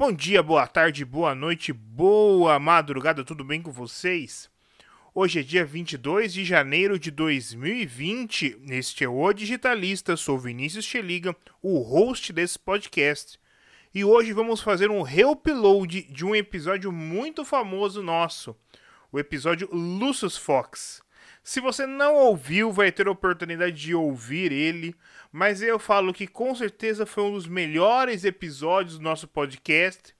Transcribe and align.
Bom 0.00 0.14
dia, 0.14 0.42
boa 0.42 0.66
tarde, 0.66 1.04
boa 1.04 1.34
noite, 1.34 1.74
boa 1.74 2.58
madrugada, 2.58 3.22
tudo 3.22 3.44
bem 3.44 3.60
com 3.60 3.70
vocês? 3.70 4.48
Hoje 5.14 5.40
é 5.40 5.42
dia 5.42 5.62
22 5.62 6.32
de 6.32 6.42
janeiro 6.42 6.98
de 6.98 7.10
2020. 7.10 8.62
Este 8.70 9.04
é 9.04 9.08
o 9.10 9.30
Digitalista, 9.30 10.16
sou 10.16 10.38
Vinícius 10.38 10.86
Cheliga, 10.86 11.36
o 11.60 11.80
host 11.80 12.32
desse 12.32 12.58
podcast. 12.58 13.38
E 13.94 14.02
hoje 14.02 14.32
vamos 14.32 14.62
fazer 14.62 14.90
um 14.90 15.02
reupload 15.02 16.04
de 16.04 16.24
um 16.24 16.34
episódio 16.34 16.90
muito 16.90 17.44
famoso 17.44 18.02
nosso, 18.02 18.56
o 19.12 19.18
episódio 19.18 19.68
Lucius 19.70 20.34
Fox. 20.34 21.02
Se 21.50 21.60
você 21.60 21.84
não 21.84 22.14
ouviu, 22.14 22.70
vai 22.70 22.92
ter 22.92 23.08
a 23.08 23.10
oportunidade 23.10 23.74
de 23.74 23.92
ouvir 23.92 24.52
ele, 24.52 24.94
mas 25.32 25.60
eu 25.60 25.80
falo 25.80 26.14
que 26.14 26.28
com 26.28 26.54
certeza 26.54 27.04
foi 27.04 27.24
um 27.24 27.32
dos 27.32 27.48
melhores 27.48 28.24
episódios 28.24 28.98
do 28.98 29.02
nosso 29.02 29.26
podcast. 29.26 30.14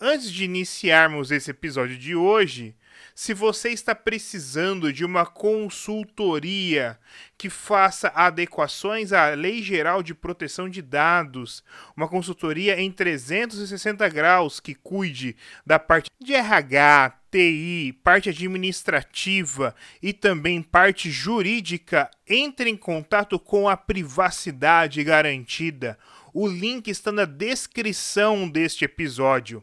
Antes 0.00 0.30
de 0.30 0.44
iniciarmos 0.44 1.32
esse 1.32 1.50
episódio 1.50 1.98
de 1.98 2.14
hoje, 2.14 2.76
se 3.20 3.34
você 3.34 3.68
está 3.68 3.94
precisando 3.94 4.90
de 4.90 5.04
uma 5.04 5.26
consultoria 5.26 6.98
que 7.36 7.50
faça 7.50 8.08
adequações 8.14 9.12
à 9.12 9.34
Lei 9.34 9.62
Geral 9.62 10.02
de 10.02 10.14
Proteção 10.14 10.70
de 10.70 10.80
Dados, 10.80 11.62
uma 11.94 12.08
consultoria 12.08 12.80
em 12.80 12.90
360 12.90 14.08
graus 14.08 14.58
que 14.58 14.74
cuide 14.74 15.36
da 15.66 15.78
parte 15.78 16.08
de 16.18 16.32
RH, 16.32 17.14
TI, 17.30 17.94
parte 18.02 18.30
administrativa 18.30 19.74
e 20.02 20.14
também 20.14 20.62
parte 20.62 21.10
jurídica, 21.10 22.10
entre 22.26 22.70
em 22.70 22.76
contato 22.76 23.38
com 23.38 23.68
a 23.68 23.76
privacidade 23.76 25.04
garantida. 25.04 25.98
O 26.32 26.48
link 26.48 26.88
está 26.88 27.12
na 27.12 27.26
descrição 27.26 28.48
deste 28.48 28.86
episódio. 28.86 29.62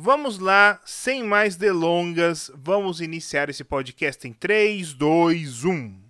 Vamos 0.00 0.38
lá, 0.38 0.80
sem 0.86 1.24
mais 1.24 1.56
delongas, 1.56 2.52
vamos 2.54 3.00
iniciar 3.00 3.50
esse 3.50 3.64
podcast 3.64 4.28
em 4.28 4.32
3, 4.32 4.92
2, 4.92 5.64
1. 5.64 6.00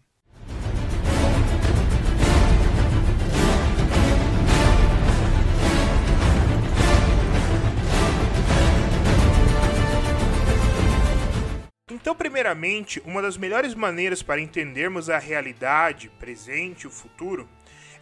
Então, 11.91 12.14
primeiramente, 12.14 13.00
uma 13.06 13.22
das 13.22 13.39
melhores 13.39 13.75
maneiras 13.75 14.22
para 14.22 14.39
entendermos 14.39 15.09
a 15.09 15.16
realidade, 15.16 16.11
presente 16.20 16.83
e 16.83 16.86
o 16.89 16.91
futuro 16.91 17.48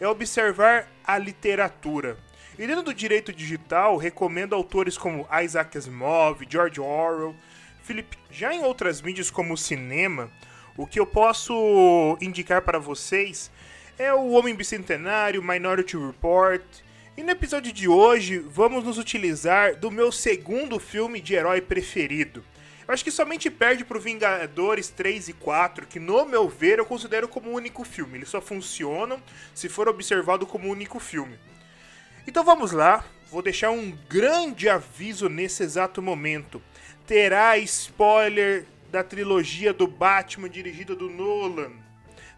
é 0.01 0.05
observar 0.05 0.91
a 1.05 1.17
literatura 1.17 2.17
e 2.59 2.65
do 2.81 2.93
direito 2.93 3.31
digital, 3.31 3.97
recomendo 3.97 4.55
autores 4.55 4.97
como 4.97 5.27
Isaac 5.43 5.77
Asimov, 5.77 6.43
George 6.49 6.81
Orwell, 6.81 7.35
Philip. 7.83 8.17
Já 8.31 8.51
em 8.51 8.63
outras 8.63 8.99
mídias 8.99 9.29
como 9.29 9.53
o 9.53 9.57
cinema, 9.57 10.31
o 10.75 10.87
que 10.87 10.99
eu 10.99 11.05
posso 11.05 12.17
indicar 12.19 12.63
para 12.63 12.79
vocês 12.79 13.51
é 13.99 14.11
o 14.11 14.31
Homem 14.31 14.55
Bicentenário, 14.55 15.43
Minority 15.43 15.97
Report. 15.97 16.63
E 17.15 17.21
no 17.21 17.29
episódio 17.29 17.71
de 17.71 17.87
hoje, 17.87 18.39
vamos 18.39 18.83
nos 18.83 18.97
utilizar 18.97 19.75
do 19.75 19.91
meu 19.91 20.11
segundo 20.11 20.79
filme 20.79 21.21
de 21.21 21.35
herói 21.35 21.61
preferido. 21.61 22.43
Eu 22.87 22.93
acho 22.93 23.03
que 23.03 23.11
somente 23.11 23.51
perde 23.51 23.85
pro 23.85 23.99
Vingadores 23.99 24.89
3 24.89 25.29
e 25.29 25.33
4, 25.33 25.85
que 25.85 25.99
no 25.99 26.25
meu 26.25 26.49
ver 26.49 26.79
eu 26.79 26.85
considero 26.85 27.27
como 27.27 27.51
um 27.51 27.53
único 27.53 27.83
filme. 27.83 28.17
Eles 28.17 28.29
só 28.29 28.41
funcionam 28.41 29.21
se 29.53 29.69
for 29.69 29.87
observado 29.87 30.47
como 30.47 30.67
um 30.67 30.71
único 30.71 30.99
filme. 30.99 31.37
Então 32.27 32.43
vamos 32.43 32.73
lá, 32.73 33.05
vou 33.31 33.41
deixar 33.41 33.71
um 33.71 33.89
grande 34.09 34.67
aviso 34.67 35.29
nesse 35.29 35.63
exato 35.63 36.01
momento. 36.01 36.61
Terá 37.07 37.57
spoiler 37.59 38.65
da 38.91 39.01
trilogia 39.01 39.73
do 39.73 39.87
Batman 39.87 40.49
dirigida 40.49 40.93
do 40.93 41.09
Nolan. 41.09 41.71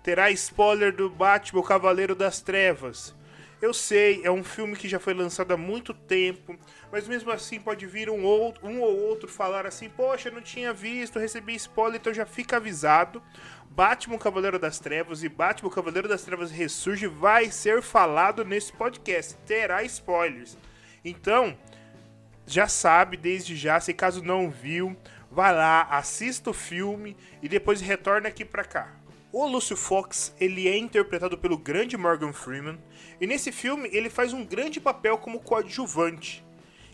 Terá 0.04 0.30
spoiler 0.30 0.96
do 0.96 1.10
Batman 1.10 1.62
o 1.62 1.64
Cavaleiro 1.64 2.14
das 2.14 2.40
Trevas. 2.40 3.16
Eu 3.62 3.74
sei, 3.74 4.22
é 4.24 4.32
um 4.32 4.44
filme 4.44 4.76
que 4.76 4.88
já 4.88 5.00
foi 5.00 5.14
lançado 5.14 5.52
há 5.52 5.58
muito 5.58 5.94
tempo, 5.94 6.58
mas 6.90 7.08
mesmo 7.10 7.30
assim 7.30 7.60
pode 7.60 7.86
vir 7.86 8.10
um, 8.10 8.24
outro, 8.24 8.66
um 8.66 8.80
ou 8.80 8.98
outro 8.98 9.28
falar 9.28 9.66
assim: 9.66 9.90
Poxa, 9.90 10.32
não 10.32 10.42
tinha 10.42 10.72
visto, 10.72 11.20
recebi 11.20 11.56
spoiler, 11.56 12.00
então 12.00 12.14
já 12.14 12.26
fica 12.26 12.56
avisado. 12.56 13.22
Batman 13.70 14.18
Cavaleiro 14.18 14.58
das 14.58 14.80
Trevas 14.80 15.24
e 15.24 15.30
Batman 15.30 15.70
Cavaleiro 15.70 16.08
das 16.08 16.24
Trevas 16.24 16.52
Ressurge 16.52 17.08
vai 17.08 17.52
ser 17.52 17.82
falado 17.82 18.46
nesse 18.46 18.72
podcast. 18.74 19.36
Terá 19.46 19.84
spoilers. 19.84 20.58
Então, 21.04 21.58
já 22.46 22.68
sabe 22.68 23.16
desde 23.16 23.56
já, 23.56 23.80
se 23.80 23.94
caso 23.94 24.24
não 24.24 24.50
viu, 24.50 24.98
vai 25.30 25.54
lá, 25.54 25.84
assista 25.84 26.50
o 26.50 26.54
filme 26.54 27.16
e 27.42 27.48
depois 27.48 27.80
retorna 27.80 28.28
aqui 28.28 28.44
pra 28.44 28.64
cá. 28.64 28.96
O 29.32 29.46
Lúcio 29.46 29.78
Fox, 29.78 30.34
ele 30.40 30.68
é 30.68 30.76
interpretado 30.76 31.38
pelo 31.38 31.58
grande 31.58 31.96
Morgan 31.96 32.34
Freeman, 32.34 32.80
e 33.20 33.28
nesse 33.28 33.52
filme 33.52 33.90
ele 33.92 34.10
faz 34.10 34.34
um 34.34 34.46
grande 34.46 34.80
papel 34.80 35.18
como 35.18 35.40
coadjuvante. 35.40 36.46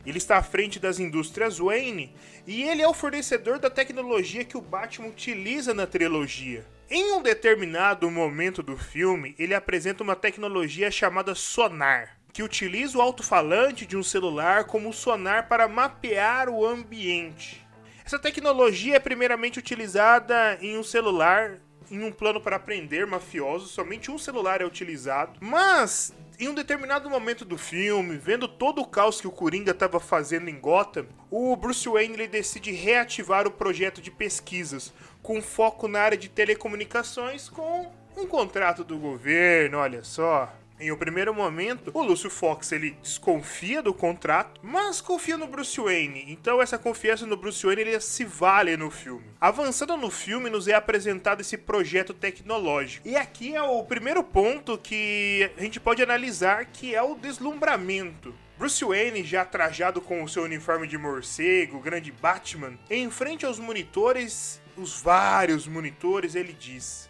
Ele 0.06 0.18
está 0.18 0.38
à 0.38 0.44
frente 0.44 0.80
das 0.80 1.00
indústrias 1.00 1.58
Wayne 1.58 2.14
e 2.46 2.64
ele 2.64 2.82
é 2.82 2.88
o 2.88 2.94
fornecedor 2.94 3.58
da 3.58 3.70
tecnologia 3.70 4.46
que 4.46 4.58
o 4.58 4.62
Batman 4.62 5.08
utiliza 5.08 5.74
na 5.74 5.88
trilogia. 5.88 6.66
Em 6.90 7.14
um 7.14 7.22
determinado 7.24 8.10
momento 8.12 8.62
do 8.62 8.78
filme, 8.78 9.34
ele 9.40 9.56
apresenta 9.56 10.04
uma 10.04 10.16
tecnologia 10.16 10.92
chamada 10.92 11.34
sonar, 11.34 12.20
que 12.32 12.44
utiliza 12.44 13.00
o 13.00 13.02
alto-falante 13.02 13.88
de 13.88 13.98
um 13.98 14.04
celular 14.04 14.66
como 14.66 14.94
sonar 14.94 15.48
para 15.48 15.68
mapear 15.68 16.48
o 16.48 16.64
ambiente. 16.64 17.66
Essa 18.06 18.20
tecnologia 18.20 18.98
é 18.98 19.00
primeiramente 19.00 19.58
utilizada 19.58 20.60
em 20.62 20.78
um 20.78 20.84
celular 20.84 21.60
em 21.90 22.04
um 22.04 22.12
plano 22.12 22.40
para 22.40 22.60
prender 22.60 23.06
mafiosos, 23.08 23.72
somente 23.72 24.12
um 24.12 24.18
celular 24.18 24.62
é 24.62 24.66
utilizado. 24.66 25.34
Mas 25.40 26.14
em 26.40 26.50
um 26.50 26.54
determinado 26.54 27.10
momento 27.10 27.46
do 27.46 27.58
filme, 27.58 28.18
vendo 28.18 28.48
todo 28.48 28.82
o 28.82 28.88
caos 28.88 29.22
que 29.22 29.28
o 29.28 29.32
Coringa 29.32 29.72
estava 29.72 30.00
fazendo 30.00 30.50
em 30.50 30.60
Gotham, 30.60 31.06
o 31.32 31.56
Bruce 31.56 31.88
Wayne 31.88 32.14
ele 32.14 32.28
decide 32.28 32.72
reativar 32.72 33.48
o 33.48 33.52
projeto 33.52 34.02
de 34.02 34.12
pesquisas, 34.12 34.94
com 35.22 35.42
foco 35.42 35.88
na 35.88 36.02
área 36.02 36.18
de 36.18 36.30
telecomunicações, 36.30 37.50
com 37.50 37.92
um 38.18 38.28
contrato 38.28 38.84
do 38.84 38.98
governo, 38.98 39.78
olha 39.78 40.04
só. 40.04 40.54
Em 40.78 40.92
um 40.92 40.98
primeiro 40.98 41.34
momento, 41.34 41.90
o 41.94 42.04
Lúcio 42.04 42.30
Fox 42.30 42.74
ele 42.74 42.98
desconfia 43.02 43.82
do 43.82 43.94
contrato, 43.94 44.60
mas 44.62 45.00
confia 45.00 45.38
no 45.38 45.48
Bruce 45.48 45.80
Wayne. 45.80 46.26
Então 46.28 46.62
essa 46.62 46.78
confiança 46.78 47.26
no 47.26 47.38
Bruce 47.38 47.66
Wayne 47.66 47.82
ele 47.82 48.00
se 48.02 48.26
vale 48.26 48.76
no 48.76 48.92
filme. 48.92 49.24
Avançando 49.40 49.96
no 49.96 50.12
filme, 50.12 50.50
nos 50.50 50.68
é 50.68 50.74
apresentado 50.74 51.40
esse 51.40 51.58
projeto 51.58 52.14
tecnológico. 52.14 53.08
E 53.08 53.16
aqui 53.16 53.56
é 53.56 53.62
o 53.62 53.84
primeiro 53.86 54.22
ponto 54.22 54.78
que 54.78 55.50
a 55.58 55.62
gente 55.62 55.80
pode 55.80 56.04
analisar, 56.04 56.66
que 56.66 56.94
é 56.94 57.02
o 57.02 57.16
deslumbramento. 57.16 58.36
Bruce 58.58 58.84
Wayne, 58.84 59.24
já 59.24 59.46
trajado 59.46 60.02
com 60.02 60.24
o 60.24 60.30
seu 60.30 60.44
uniforme 60.44 60.88
de 60.88 60.98
morcego, 60.98 61.80
grande 61.80 62.12
Batman, 62.12 62.78
em 62.90 63.10
frente 63.10 63.46
aos 63.46 63.60
monitores, 63.60 64.62
os 64.76 65.02
vários 65.02 65.68
monitores, 65.68 66.36
ele 66.36 66.52
diz: 66.54 67.10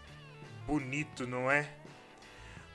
Bonito, 0.68 1.26
não 1.26 1.50
é? 1.50 1.68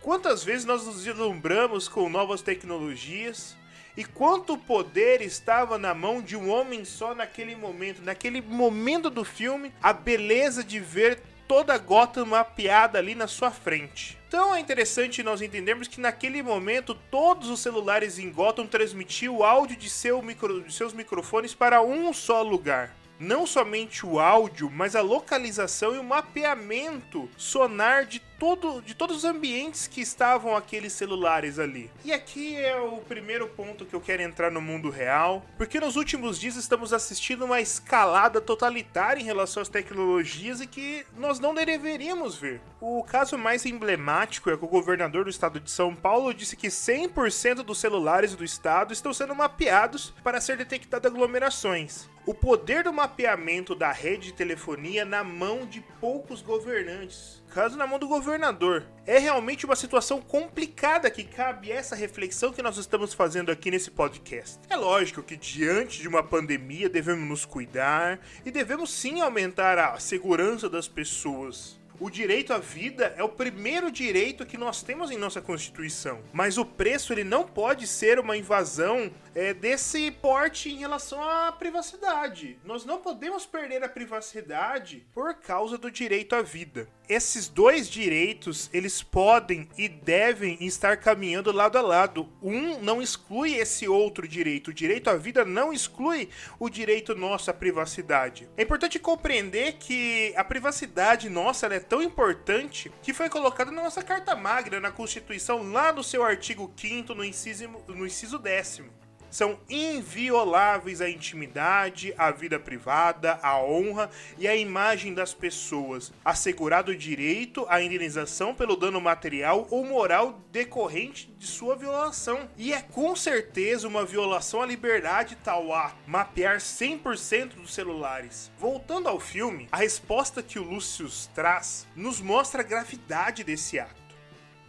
Quantas 0.03 0.43
vezes 0.43 0.65
nós 0.65 0.87
nos 0.87 1.05
deslumbramos 1.05 1.87
com 1.87 2.09
novas 2.09 2.41
tecnologias? 2.41 3.55
E 3.95 4.03
quanto 4.03 4.57
poder 4.57 5.21
estava 5.21 5.77
na 5.77 5.95
mão 5.95 6.23
de 6.23 6.35
um 6.37 6.49
homem 6.49 6.87
só 6.87 7.15
naquele 7.15 7.55
momento, 7.55 8.01
naquele 8.01 8.41
momento 8.41 9.11
do 9.11 9.25
filme, 9.25 9.71
a 9.83 9.93
beleza 9.93 10.65
de 10.65 10.81
ver 10.81 11.21
toda 11.47 11.77
Gotham 11.77 12.25
mapeada 12.25 12.99
ali 12.99 13.15
na 13.15 13.27
sua 13.27 13.51
frente. 13.51 14.17
Então 14.27 14.55
é 14.55 14.61
interessante 14.61 15.23
nós 15.23 15.43
entendermos 15.43 15.87
que 15.87 16.01
naquele 16.01 16.43
momento 16.43 16.95
todos 16.95 17.51
os 17.51 17.61
celulares 17.61 18.19
em 18.19 18.31
Gotham 18.31 18.67
transmitiam 18.67 19.37
o 19.37 19.45
áudio 19.45 19.77
de, 19.77 19.91
seu 19.91 20.23
micro, 20.23 20.63
de 20.63 20.73
seus 20.73 20.95
microfones 20.95 21.55
para 21.55 21.83
um 21.83 22.11
só 22.15 22.41
lugar. 22.41 22.97
Não 23.19 23.47
somente 23.47 24.07
o 24.07 24.19
áudio, 24.19 24.71
mas 24.71 24.97
a 24.97 25.03
localização 25.03 25.95
e 25.95 25.99
o 25.99 26.05
mapeamento 26.05 27.29
sonar 27.37 28.07
de 28.07 28.19
todo, 28.41 28.81
de 28.81 28.95
todos 28.95 29.19
os 29.19 29.25
ambientes 29.27 29.87
que 29.87 30.01
estavam 30.01 30.57
aqueles 30.57 30.95
celulares 30.95 31.59
ali. 31.59 31.91
E 32.03 32.11
aqui 32.11 32.57
é 32.57 32.81
o 32.81 32.97
primeiro 32.97 33.47
ponto 33.49 33.85
que 33.85 33.95
eu 33.95 34.01
quero 34.01 34.23
entrar 34.23 34.51
no 34.51 34.63
mundo 34.63 34.89
real, 34.89 35.45
porque 35.59 35.79
nos 35.79 35.95
últimos 35.95 36.41
dias 36.41 36.57
estamos 36.57 36.95
assistindo 36.95 37.45
uma 37.45 37.61
escalada 37.61 38.41
totalitária 38.41 39.21
em 39.21 39.25
relação 39.25 39.61
às 39.61 39.69
tecnologias 39.69 40.63
e 40.63 40.67
que 40.67 41.05
nós 41.19 41.39
não 41.39 41.55
deveríamos 41.55 42.37
ver. 42.37 42.63
O 42.83 43.05
caso 43.05 43.37
mais 43.37 43.67
emblemático 43.67 44.49
é 44.49 44.57
que 44.57 44.65
o 44.65 44.69
governador 44.69 45.25
do 45.25 45.31
estado 45.31 45.61
de 45.61 45.71
São 45.71 45.95
Paulo 45.95 46.33
disse 46.33 46.57
que 46.57 46.69
100% 46.69 47.57
dos 47.57 47.79
celulares 47.79 48.35
do 48.35 48.43
estado 48.43 48.95
estão 48.95 49.13
sendo 49.13 49.35
mapeados 49.35 50.15
para 50.25 50.41
ser 50.41 50.57
detectadas 50.57 51.13
aglomerações. 51.13 52.09
O 52.25 52.33
poder 52.33 52.85
do 52.85 52.93
mapeamento 52.93 53.75
da 53.75 53.93
rede 53.93 54.29
de 54.29 54.33
telefonia 54.33 55.05
na 55.05 55.23
mão 55.23 55.67
de 55.67 55.83
poucos 56.01 56.41
governantes, 56.41 57.43
caso 57.51 57.77
na 57.77 57.87
mão 57.87 57.99
do 57.99 58.09
governador. 58.09 58.87
É 59.07 59.19
realmente 59.19 59.67
uma 59.67 59.77
situação 59.77 60.23
complicada 60.23 61.11
que 61.11 61.25
cabe 61.25 61.71
essa 61.71 61.95
reflexão 61.95 62.51
que 62.51 62.63
nós 62.63 62.79
estamos 62.79 63.13
fazendo 63.13 63.51
aqui 63.51 63.71
nesse 63.71 63.91
podcast. 63.91 64.59
É 64.71 64.77
lógico 64.77 65.23
que 65.23 65.37
diante 65.37 66.01
de 66.01 66.09
uma 66.09 66.23
pandemia 66.23 66.89
devemos 66.89 67.29
nos 67.29 67.45
cuidar 67.45 68.21
e 68.43 68.51
devemos 68.51 68.91
sim 68.91 69.21
aumentar 69.21 69.79
a 69.79 69.99
segurança 69.99 70.69
das 70.69 70.89
pessoas 70.89 71.80
o 72.01 72.09
direito 72.09 72.55
à 72.55 72.59
vida 72.59 73.15
é 73.17 73.23
o 73.23 73.29
primeiro 73.29 73.91
direito 73.91 74.47
que 74.47 74.57
nós 74.57 74.83
temos 74.83 75.11
em 75.11 75.19
nossa 75.19 75.43
Constituição. 75.43 76.23
Mas 76.33 76.57
o 76.57 76.65
preço 76.65 77.13
ele 77.13 77.23
não 77.23 77.45
pode 77.45 77.87
ser 77.87 78.19
uma 78.19 78.39
invasão 78.39 79.13
é, 79.35 79.53
desse 79.53 80.11
porte 80.11 80.71
em 80.71 80.79
relação 80.79 81.23
à 81.23 81.53
privacidade. 81.53 82.59
Nós 82.65 82.85
não 82.87 82.99
podemos 82.99 83.45
perder 83.45 83.85
a 83.85 83.89
privacidade 83.89 85.07
por 85.13 85.35
causa 85.35 85.77
do 85.77 85.91
direito 85.91 86.35
à 86.35 86.43
vida. 86.43 86.89
Esses 87.09 87.49
dois 87.49 87.89
direitos, 87.89 88.71
eles 88.73 89.03
podem 89.03 89.69
e 89.77 89.89
devem 89.89 90.57
estar 90.65 90.97
caminhando 90.97 91.51
lado 91.51 91.77
a 91.77 91.81
lado. 91.81 92.29
Um 92.41 92.81
não 92.81 93.03
exclui 93.03 93.57
esse 93.57 93.89
outro 93.89 94.29
direito. 94.29 94.69
O 94.69 94.75
direito 94.75 95.11
à 95.11 95.17
vida 95.17 95.45
não 95.45 95.73
exclui 95.73 96.29
o 96.59 96.71
direito 96.71 97.15
nosso 97.17 97.51
à 97.51 97.55
privacidade. 97.55 98.49
É 98.57 98.63
importante 98.63 98.99
compreender 98.99 99.73
que 99.73 100.33
a 100.37 100.45
privacidade 100.45 101.29
nossa 101.29 101.67
é 101.67 101.81
tão 101.91 102.01
importante 102.01 102.91
que 103.03 103.13
foi 103.13 103.29
colocada 103.29 103.73
na 103.73 103.83
nossa 103.83 104.01
Carta 104.01 104.37
Magna, 104.37 104.79
na 104.79 104.93
Constituição, 104.93 105.73
lá 105.73 105.93
no 105.93 106.05
seu 106.05 106.23
artigo 106.23 106.73
5 106.77 107.13
no 107.17 107.25
inciso, 107.25 107.69
no 107.89 108.07
inciso 108.07 108.39
décimo 108.39 108.93
são 109.31 109.59
invioláveis 109.69 111.01
a 111.01 111.09
intimidade, 111.09 112.15
a 112.19 112.31
vida 112.31 112.59
privada, 112.59 113.39
a 113.43 113.63
honra 113.63 114.11
e 114.39 114.49
a 114.49 114.57
imagem 114.57 115.15
das 115.15 115.33
pessoas, 115.33 116.13
assegurado 116.25 116.93
o 116.93 116.97
direito 116.97 117.65
à 117.69 117.81
indenização 117.83 118.55
pelo 118.55 118.77
dano 118.77 119.01
material 119.01 119.67
ou 119.71 119.85
moral 119.85 120.41
decorrente 120.51 121.33
de 121.39 121.47
sua 121.47 121.77
violação. 121.77 122.49
E 122.57 122.73
é 122.73 122.83
com 122.83 123.15
certeza 123.15 123.89
uma 123.89 124.05
violação 124.05 124.63
à 124.63 124.67
liberdade 124.67 125.37
tal 125.43 125.73
a 125.73 125.95
mapear 126.07 126.59
100% 126.59 127.55
dos 127.55 127.73
celulares. 127.73 128.51
Voltando 128.59 129.09
ao 129.09 129.21
filme, 129.21 129.69
a 129.71 129.77
resposta 129.77 130.43
que 130.43 130.59
o 130.59 130.65
Lúcius 130.65 131.31
traz 131.35 131.87
nos 131.95 132.21
mostra 132.21 132.61
a 132.61 132.65
gravidade 132.65 133.45
desse 133.45 133.79
ato. 133.79 134.01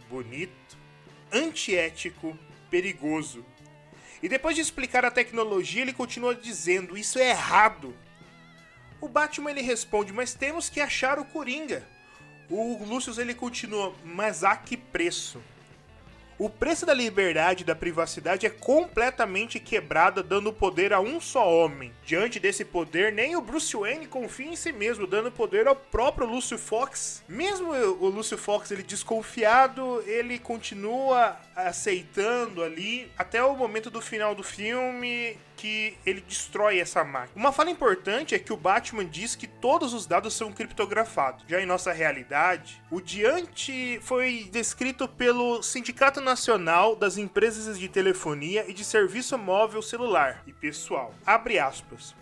Bonito, 0.08 0.76
antiético, 1.32 2.36
perigoso 2.70 3.44
e 4.22 4.28
depois 4.28 4.54
de 4.54 4.62
explicar 4.62 5.04
a 5.04 5.10
tecnologia, 5.10 5.82
ele 5.82 5.92
continua 5.92 6.34
dizendo: 6.34 6.96
Isso 6.96 7.18
é 7.18 7.30
errado. 7.30 7.94
O 9.00 9.08
Batman 9.08 9.50
ele 9.50 9.62
responde: 9.62 10.12
Mas 10.12 10.32
temos 10.32 10.68
que 10.68 10.80
achar 10.80 11.18
o 11.18 11.24
Coringa. 11.24 11.84
O 12.48 12.84
Lucius 12.84 13.18
ele 13.18 13.34
continua: 13.34 13.92
Mas 14.04 14.44
a 14.44 14.54
que 14.54 14.76
preço? 14.76 15.42
O 16.42 16.50
preço 16.50 16.84
da 16.84 16.92
liberdade 16.92 17.62
e 17.62 17.64
da 17.64 17.72
privacidade 17.72 18.44
é 18.44 18.50
completamente 18.50 19.60
quebrada, 19.60 20.24
dando 20.24 20.52
poder 20.52 20.92
a 20.92 20.98
um 20.98 21.20
só 21.20 21.48
homem. 21.48 21.92
Diante 22.04 22.40
desse 22.40 22.64
poder, 22.64 23.12
nem 23.12 23.36
o 23.36 23.40
Bruce 23.40 23.76
Wayne 23.76 24.08
confia 24.08 24.48
em 24.48 24.56
si 24.56 24.72
mesmo, 24.72 25.06
dando 25.06 25.30
poder 25.30 25.68
ao 25.68 25.76
próprio 25.76 26.26
Lúcio 26.26 26.58
Fox. 26.58 27.22
Mesmo 27.28 27.72
o 27.72 28.08
Lúcio 28.08 28.36
Fox 28.36 28.72
ele 28.72 28.82
desconfiado, 28.82 30.02
ele 30.04 30.36
continua 30.36 31.36
aceitando 31.54 32.64
ali 32.64 33.08
até 33.16 33.40
o 33.44 33.54
momento 33.54 33.88
do 33.88 34.00
final 34.00 34.34
do 34.34 34.42
filme 34.42 35.38
que 35.62 35.96
ele 36.04 36.20
destrói 36.20 36.80
essa 36.80 37.04
máquina. 37.04 37.30
Uma 37.36 37.52
fala 37.52 37.70
importante 37.70 38.34
é 38.34 38.38
que 38.40 38.52
o 38.52 38.56
Batman 38.56 39.06
diz 39.06 39.36
que 39.36 39.46
todos 39.46 39.94
os 39.94 40.06
dados 40.06 40.34
são 40.34 40.52
criptografados. 40.52 41.44
Já 41.46 41.60
em 41.60 41.66
nossa 41.66 41.92
realidade, 41.92 42.82
o 42.90 43.00
diante 43.00 44.00
foi 44.02 44.48
descrito 44.50 45.06
pelo 45.06 45.62
Sindicato 45.62 46.20
Nacional 46.20 46.96
das 46.96 47.16
Empresas 47.16 47.78
de 47.78 47.88
Telefonia 47.88 48.64
e 48.68 48.74
de 48.74 48.84
Serviço 48.84 49.38
Móvel 49.38 49.82
Celular 49.82 50.42
e 50.48 50.52
Pessoal. 50.52 51.14
Abre 51.24 51.60
aspas 51.60 52.12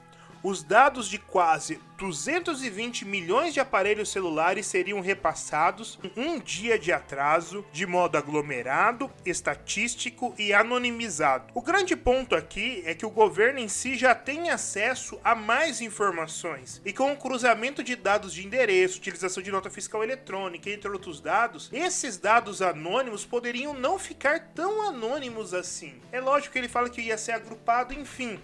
os 0.43 0.63
dados 0.63 1.09
de 1.09 1.19
quase 1.19 1.81
220 1.99 3.05
milhões 3.05 3.53
de 3.53 3.61
aparelhos 3.61 4.11
celulares 4.11 4.67
seriam 4.67 5.01
repassados 5.03 5.99
em 6.17 6.29
um 6.29 6.39
dia 6.39 6.79
de 6.79 6.91
atraso, 6.91 7.65
de 7.71 7.87
modo 7.87 8.17
aglomerado, 8.17 9.11
estatístico 9.25 10.35
e 10.39 10.53
anonimizado. 10.53 11.53
O 11.55 11.61
grande 11.61 11.95
ponto 11.95 12.35
aqui 12.35 12.83
é 12.87 12.95
que 12.95 13.05
o 13.05 13.11
governo 13.11 13.59
em 13.59 13.69
si 13.69 13.97
já 13.97 14.15
tem 14.15 14.49
acesso 14.49 15.21
a 15.23 15.35
mais 15.35 15.83
informações, 15.83 16.81
e 16.87 16.93
com 16.93 17.13
o 17.13 17.17
cruzamento 17.17 17.83
de 17.83 17.95
dados 17.95 18.33
de 18.33 18.47
endereço, 18.47 18.99
utilização 18.99 19.43
de 19.43 19.51
nota 19.51 19.69
fiscal 19.69 20.03
eletrônica, 20.03 20.71
entre 20.71 20.91
outros 20.91 21.21
dados, 21.21 21.69
esses 21.71 22.17
dados 22.17 22.63
anônimos 22.63 23.27
poderiam 23.27 23.75
não 23.75 23.99
ficar 23.99 24.41
tão 24.55 24.89
anônimos 24.89 25.53
assim. 25.53 26.01
É 26.11 26.21
lógico 26.21 26.55
que 26.55 26.59
ele 26.59 26.69
fala 26.69 26.89
que 26.89 27.03
ia 27.03 27.19
ser 27.19 27.33
agrupado, 27.33 27.93
enfim. 27.93 28.41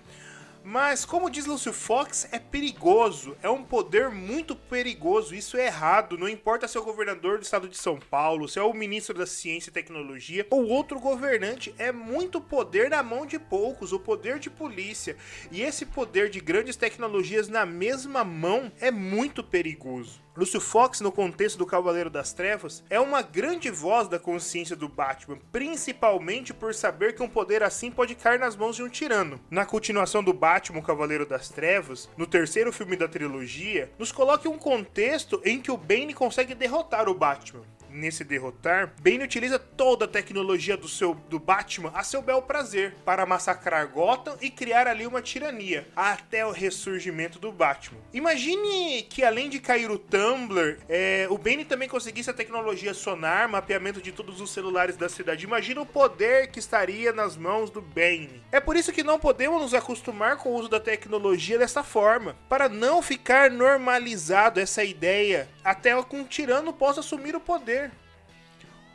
Mas, 0.69 1.05
como 1.05 1.31
diz 1.31 1.47
Lúcio 1.47 1.73
Fox, 1.73 2.27
é 2.33 2.41
perigoso. 2.41 3.37
É 3.41 3.49
um 3.49 3.63
poder 3.63 4.11
muito 4.11 4.57
perigoso. 4.57 5.33
Isso 5.33 5.57
é 5.57 5.67
errado. 5.67 6.19
Não 6.19 6.29
importa 6.29 6.67
se 6.67 6.77
é 6.77 6.81
o 6.81 6.85
governador 6.85 7.39
do 7.39 7.45
estado 7.45 7.69
de 7.69 7.77
São 7.77 8.01
Paulo, 8.01 8.49
se 8.49 8.59
é 8.59 8.63
o 8.63 8.75
ministro 8.75 9.17
da 9.17 9.27
Ciência 9.27 9.71
e 9.71 9.73
Tecnologia 9.73 10.45
ou 10.51 10.67
outro 10.67 10.99
governante. 10.99 11.73
É 11.79 11.93
muito 11.93 12.41
poder 12.41 12.91
na 12.91 13.01
mão 13.01 13.25
de 13.25 13.39
poucos. 13.39 13.93
O 13.93 14.01
poder 14.01 14.41
de 14.41 14.51
polícia. 14.51 15.17
E 15.53 15.63
esse 15.63 15.87
poder 15.87 16.31
de 16.31 16.41
grandes 16.41 16.75
tecnologias 16.75 17.47
na 17.47 17.65
mesma 17.65 18.25
mão 18.25 18.73
é 18.81 18.91
muito 18.91 19.45
perigoso. 19.45 20.26
Lúcio 20.37 20.61
Fox, 20.61 21.01
no 21.01 21.11
contexto 21.11 21.57
do 21.57 21.65
Cavaleiro 21.65 22.11
das 22.11 22.35
Trevas, 22.35 22.85
é 22.91 23.01
uma 23.01 23.23
grande 23.23 23.71
voz 23.71 24.07
da 24.07 24.19
consciência 24.19 24.77
do 24.77 24.87
Batman, 24.87 25.39
principalmente 25.51 26.53
por 26.53 26.75
saber 26.75 27.15
que 27.15 27.23
um 27.23 27.29
poder 27.29 27.63
assim 27.63 27.91
pode 27.91 28.15
cair 28.15 28.39
nas 28.39 28.55
mãos 28.55 28.77
de 28.77 28.83
um 28.83 28.89
tirano. 28.89 29.41
Na 29.51 29.65
continuação 29.65 30.23
do 30.23 30.35
Batman, 30.35 30.83
Cavaleiro 30.83 31.25
das 31.25 31.49
Trevas, 31.49 32.07
no 32.19 32.27
terceiro 32.27 32.71
filme 32.71 32.97
da 32.97 33.09
trilogia, 33.09 33.91
nos 33.99 34.13
coloca 34.13 34.47
um 34.47 34.59
contexto 34.59 35.41
em 35.43 35.59
que 35.59 35.71
o 35.71 35.77
Bane 35.79 36.13
consegue 36.13 36.55
derrotar 36.55 37.09
o 37.09 37.15
Batman 37.15 37.63
nesse 37.97 38.23
derrotar, 38.23 38.93
Bane 39.01 39.25
utiliza 39.25 39.59
toda 39.59 40.05
a 40.05 40.09
tecnologia 40.09 40.77
do 40.77 40.89
seu 40.89 41.15
do 41.15 41.39
Batman 41.39 41.91
a 41.95 42.03
seu 42.03 42.23
bel 42.23 42.43
prazer 42.43 42.95
para 43.05 43.27
massacrar 43.27 43.89
Gotham 43.89 44.37
e 44.41 44.51
criar 44.51 44.87
ali 44.87 45.07
uma 45.07 45.23
tirania 45.23 45.89
até 45.97 46.45
o 46.45 46.51
ressurgimento 46.51 47.39
do 47.39 47.51
Batman. 47.51 48.01
Imagine 48.13 49.03
que 49.03 49.25
além 49.25 49.49
de 49.49 49.61
cair 49.61 49.91
o 49.91 49.99
Tumblr, 49.99 50.79
é, 50.89 51.27
o 51.31 51.39
Bane 51.39 51.65
também 51.65 51.89
conseguisse 51.89 52.31
a 52.31 52.35
tecnologia 52.35 52.95
sonar, 52.95 53.49
mapeamento 53.49 54.01
de 54.01 54.13
todos 54.13 54.41
os 54.41 54.51
celulares 54.51 54.97
da 54.97 55.09
cidade. 55.09 55.45
Imagina 55.45 55.81
o 55.81 55.87
poder 55.87 56.49
que 56.49 56.59
estaria 56.59 57.13
nas 57.13 57.37
mãos 57.37 57.71
do 57.71 57.81
Bane. 57.81 58.43
É 58.53 58.61
por 58.61 58.77
isso 58.77 58.93
que 58.93 59.03
não 59.03 59.19
podemos 59.19 59.61
nos 59.61 59.75
acostumar 59.75 60.37
com 60.37 60.51
o 60.51 60.55
uso 60.55 60.69
da 60.69 60.81
tecnologia 60.81 61.59
dessa 61.59 61.83
forma, 61.83 62.37
para 62.49 62.69
não 62.69 63.01
ficar 63.01 63.51
normalizado 63.51 64.61
essa 64.61 64.85
ideia 64.85 65.49
até 65.65 65.97
que 66.03 66.17
um 66.17 66.25
tirano 66.25 66.73
possa 66.73 67.01
assumir 67.01 67.35
o 67.35 67.41
poder. 67.41 67.86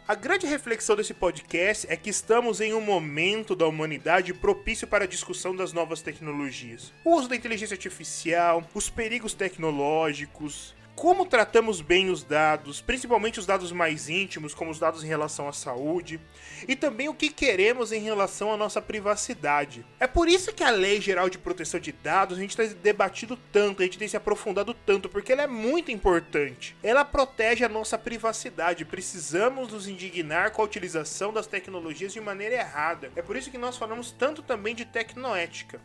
A 0.08 0.15
grande 0.15 0.48
reflexão 0.48 0.96
desse 0.96 1.13
podcast 1.13 1.86
é 1.88 1.96
que 1.96 2.10
estamos 2.10 2.60
em 2.60 2.74
um 2.74 2.81
momento 2.81 3.55
da 3.55 3.67
humanidade 3.67 4.34
propício 4.34 4.88
para 4.88 5.03
a 5.05 5.08
discussão 5.08 5.55
das 5.55 5.72
novas 5.72 6.01
tecnologias. 6.01 6.91
O 7.05 7.15
uso 7.15 7.29
da 7.29 7.36
inteligência 7.36 7.75
artificial, 7.75 8.67
os 8.74 8.89
perigos 8.89 9.34
tecnológicos, 9.34 10.75
como 11.01 11.25
tratamos 11.25 11.81
bem 11.81 12.12
os 12.12 12.24
dados, 12.24 12.79
principalmente 12.79 13.39
os 13.39 13.48
dados 13.48 13.72
mais 13.72 14.08
íntimos, 14.08 14.53
como 14.53 14.70
os 14.70 14.77
dados 14.77 15.03
em 15.03 15.08
relação 15.08 15.48
à 15.50 15.51
saúde, 15.51 16.22
e 16.67 16.75
também 16.75 17.10
o 17.10 17.13
que 17.15 17.27
queremos 17.27 17.91
em 17.91 18.00
relação 18.00 18.53
à 18.53 18.55
nossa 18.55 18.79
privacidade. 18.79 19.84
É 20.00 20.05
por 20.05 20.27
isso 20.27 20.53
que 20.53 20.63
a 20.63 20.70
Lei 20.70 21.01
Geral 21.01 21.27
de 21.27 21.39
Proteção 21.39 21.79
de 21.79 21.91
Dados 21.91 22.38
a 22.38 22.41
gente 22.41 22.55
tem 22.55 22.67
debatido 22.70 23.36
tanto, 23.51 23.81
a 23.81 23.86
gente 23.86 23.98
tem 23.98 24.08
se 24.08 24.15
aprofundado 24.15 24.75
tanto, 24.75 25.10
porque 25.10 25.31
ela 25.34 25.41
é 25.41 25.48
muito 25.48 25.89
importante. 25.89 26.75
Ela 26.84 27.03
protege 27.03 27.65
a 27.65 27.70
nossa 27.70 27.98
privacidade. 27.98 28.86
Precisamos 28.86 29.74
nos 29.74 29.88
indignar 29.88 30.51
com 30.51 30.62
a 30.62 30.65
utilização 30.65 31.34
das 31.34 31.48
tecnologias 31.48 32.13
de 32.13 32.22
maneira 32.22 32.58
errada. 32.58 33.12
É 33.15 33.24
por 33.24 33.36
isso 33.36 33.50
que 33.50 33.58
nós 33.58 33.75
falamos 33.75 34.12
tanto 34.12 34.43
também 34.43 34.75
de 34.75 34.86
tecnoética. 34.86 35.81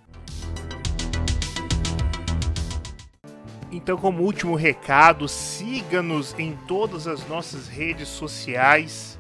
Então, 3.77 3.97
como 3.99 4.23
último 4.23 4.55
recado, 4.55 5.29
siga-nos 5.29 6.35
em 6.39 6.57
todas 6.67 7.07
as 7.07 7.29
nossas 7.29 7.69
redes 7.69 8.09
sociais, 8.09 9.19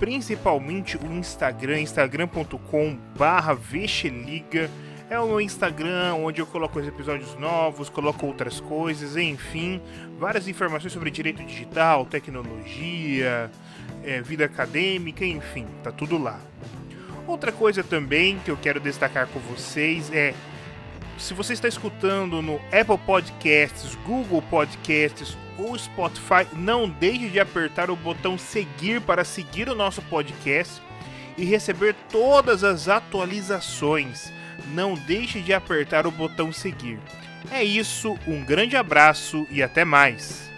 principalmente 0.00 0.96
o 0.96 1.06
Instagram, 1.12 1.82
instagram.com/vexeliga. 1.82 4.68
é 5.08 5.20
o 5.20 5.28
meu 5.28 5.40
Instagram, 5.40 6.14
onde 6.14 6.40
eu 6.40 6.46
coloco 6.46 6.80
os 6.80 6.88
episódios 6.88 7.36
novos, 7.36 7.88
coloco 7.88 8.26
outras 8.26 8.58
coisas, 8.58 9.16
enfim, 9.16 9.80
várias 10.18 10.48
informações 10.48 10.92
sobre 10.92 11.08
direito 11.08 11.44
digital, 11.44 12.04
tecnologia, 12.04 13.48
é, 14.02 14.20
vida 14.20 14.46
acadêmica, 14.46 15.24
enfim, 15.24 15.64
tá 15.84 15.92
tudo 15.92 16.18
lá. 16.18 16.40
Outra 17.24 17.52
coisa 17.52 17.84
também 17.84 18.40
que 18.40 18.50
eu 18.50 18.56
quero 18.56 18.80
destacar 18.80 19.28
com 19.28 19.38
vocês 19.38 20.12
é 20.12 20.34
se 21.22 21.34
você 21.34 21.52
está 21.52 21.68
escutando 21.68 22.42
no 22.42 22.56
Apple 22.72 22.98
Podcasts, 23.06 23.94
Google 24.04 24.42
Podcasts 24.42 25.38
ou 25.56 25.78
Spotify, 25.78 26.46
não 26.52 26.88
deixe 26.88 27.28
de 27.28 27.38
apertar 27.38 27.90
o 27.90 27.96
botão 27.96 28.36
seguir 28.36 29.00
para 29.00 29.22
seguir 29.24 29.68
o 29.68 29.74
nosso 29.74 30.02
podcast 30.02 30.82
e 31.38 31.44
receber 31.44 31.94
todas 32.10 32.64
as 32.64 32.88
atualizações. 32.88 34.32
Não 34.74 34.94
deixe 34.94 35.40
de 35.40 35.54
apertar 35.54 36.08
o 36.08 36.10
botão 36.10 36.52
seguir. 36.52 36.98
É 37.52 37.62
isso, 37.62 38.18
um 38.26 38.44
grande 38.44 38.76
abraço 38.76 39.46
e 39.48 39.62
até 39.62 39.84
mais. 39.84 40.51